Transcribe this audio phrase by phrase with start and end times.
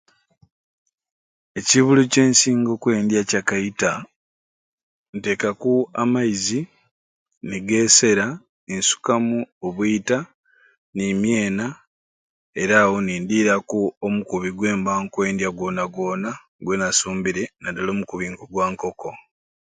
[1.59, 3.91] Ekiibulo kyensinga okwendya Kya kaita.
[5.11, 6.59] Noteekaku amaizi
[7.49, 8.27] ni geesera
[8.67, 9.37] ni nsukamu
[9.67, 10.17] obwiita
[10.95, 11.67] ni myena
[12.61, 16.31] era awo nsindikiraku omukubi gwemba nkwendya gwona gwona
[16.63, 19.09] gwenasumbire naddala omukubi k'ogwa nkoko.